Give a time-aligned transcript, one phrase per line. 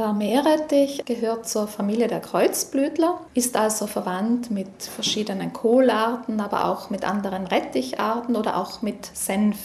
[0.00, 6.88] Der Meerrettich gehört zur Familie der Kreuzblütler, ist also verwandt mit verschiedenen Kohlarten, aber auch
[6.88, 9.58] mit anderen Retticharten oder auch mit Senf.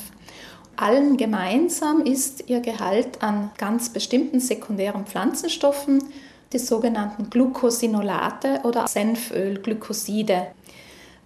[0.76, 6.04] Allen gemeinsam ist ihr Gehalt an ganz bestimmten sekundären Pflanzenstoffen,
[6.52, 10.48] die sogenannten Glucosinolate oder Senfölglykoside.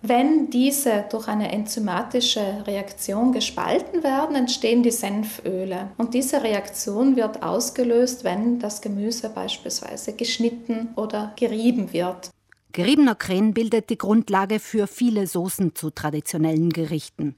[0.02, 5.90] Wenn diese durch eine enzymatische Reaktion gespalten werden, entstehen die Senföle.
[5.98, 12.30] Und diese Reaktion wird ausgelöst, wenn das Gemüse beispielsweise geschnitten oder gerieben wird.
[12.71, 17.36] Geriebener Kren bildet die Grundlage für viele Soßen zu traditionellen Gerichten.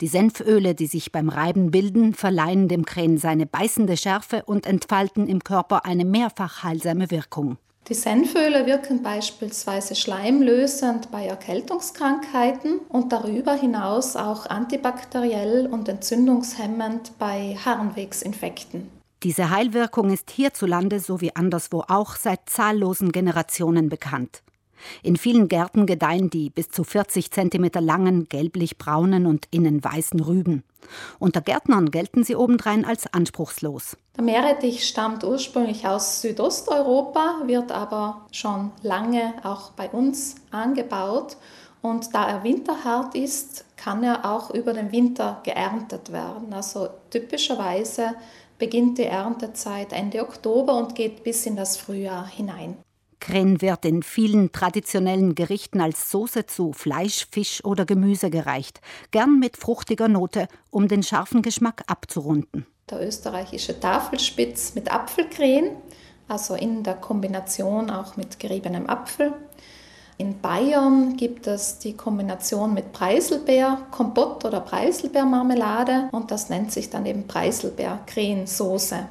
[0.00, 5.28] Die Senföle, die sich beim Reiben bilden, verleihen dem Kren seine beißende Schärfe und entfalten
[5.28, 7.56] im Körper eine mehrfach heilsame Wirkung.
[7.88, 17.56] Die Senföle wirken beispielsweise schleimlösend bei Erkältungskrankheiten und darüber hinaus auch antibakteriell und entzündungshemmend bei
[17.64, 18.90] Harnwegsinfekten.
[19.22, 24.42] Diese Heilwirkung ist hierzulande sowie anderswo auch seit zahllosen Generationen bekannt.
[25.02, 30.64] In vielen Gärten gedeihen die bis zu 40 cm langen, gelblich-braunen und innen weißen Rüben.
[31.18, 33.96] Unter Gärtnern gelten sie obendrein als anspruchslos.
[34.16, 41.36] Der Meerrettich stammt ursprünglich aus Südosteuropa, wird aber schon lange auch bei uns angebaut.
[41.82, 46.52] Und da er winterhart ist, kann er auch über den Winter geerntet werden.
[46.52, 48.14] Also typischerweise
[48.58, 52.76] beginnt die Erntezeit Ende Oktober und geht bis in das Frühjahr hinein.
[53.26, 59.40] Kren wird in vielen traditionellen Gerichten als Soße zu Fleisch, Fisch oder Gemüse gereicht, gern
[59.40, 62.66] mit fruchtiger Note, um den scharfen Geschmack abzurunden.
[62.88, 65.70] Der österreichische Tafelspitz mit Apfelkren,
[66.28, 69.32] also in der Kombination auch mit geriebenem Apfel.
[70.18, 76.90] In Bayern gibt es die Kombination mit Preiselbeer, Kompott oder Preiselbeermarmelade und das nennt sich
[76.90, 79.08] dann eben Preiselbeer-Krensoße.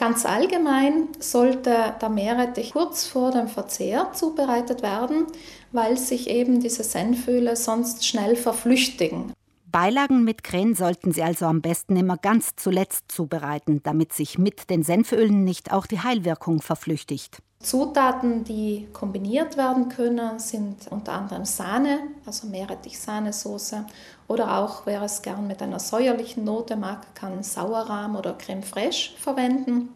[0.00, 5.26] Ganz allgemein sollte der Meerrettich kurz vor dem Verzehr zubereitet werden,
[5.72, 9.34] weil sich eben diese Senföle sonst schnell verflüchtigen.
[9.66, 14.70] Beilagen mit Krähen sollten Sie also am besten immer ganz zuletzt zubereiten, damit sich mit
[14.70, 17.42] den Senfölen nicht auch die Heilwirkung verflüchtigt.
[17.62, 23.84] Zutaten, die kombiniert werden können, sind unter anderem Sahne, also Meerrettich-Sahnesoße
[24.28, 29.14] oder auch, wer es gern mit einer säuerlichen Note mag, kann Sauerrahm oder Creme fraiche
[29.18, 29.90] verwenden.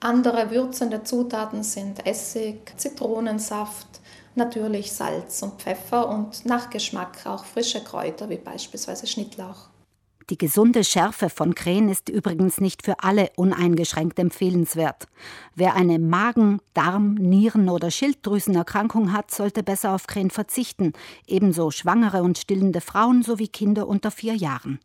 [0.00, 4.00] Andere würzende Zutaten sind Essig, Zitronensaft,
[4.34, 9.68] natürlich Salz und Pfeffer und nach Geschmack auch frische Kräuter wie beispielsweise Schnittlauch.
[10.30, 15.06] Die gesunde Schärfe von Krähen ist übrigens nicht für alle uneingeschränkt empfehlenswert.
[15.54, 20.92] Wer eine Magen-, Darm-, Nieren- oder Schilddrüsenerkrankung hat, sollte besser auf Krähen verzichten,
[21.26, 24.80] ebenso schwangere und stillende Frauen sowie Kinder unter vier Jahren.